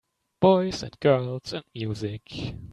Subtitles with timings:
[0.39, 2.55] Boys and girls and music.